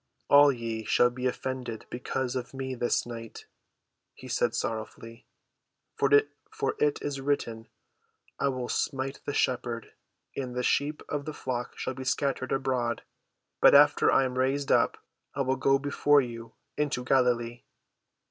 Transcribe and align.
"All 0.31 0.51
ye 0.51 0.83
shall 0.83 1.11
be 1.11 1.27
offended 1.27 1.85
because 1.91 2.35
of 2.35 2.55
me 2.55 2.73
this 2.73 3.05
night," 3.05 3.45
he 4.15 4.27
said 4.27 4.55
sorrowfully. 4.55 5.27
"For 5.93 6.25
it 6.79 6.99
is 7.03 7.21
written, 7.21 7.67
I 8.39 8.47
will 8.47 8.67
smite 8.67 9.21
the 9.25 9.33
shepherd, 9.35 9.91
and 10.35 10.55
the 10.55 10.63
sheep 10.63 11.03
of 11.07 11.25
the 11.25 11.35
flock 11.35 11.77
shall 11.77 11.93
be 11.93 12.03
scattered 12.03 12.51
abroad. 12.51 13.03
But 13.61 13.75
after 13.75 14.11
I 14.11 14.23
am 14.25 14.39
raised 14.39 14.71
up, 14.71 14.97
I 15.35 15.41
will 15.41 15.55
go 15.55 15.77
before 15.77 16.19
you 16.21 16.55
into 16.75 17.03
Galilee." 17.03 17.61